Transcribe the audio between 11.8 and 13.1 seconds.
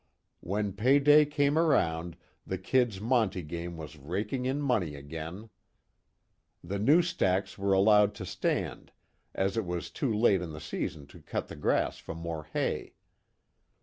for more hay.